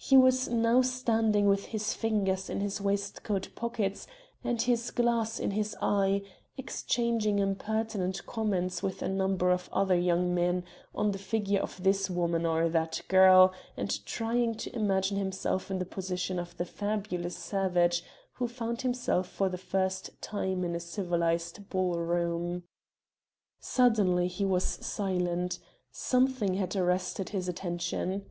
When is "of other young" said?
9.52-10.34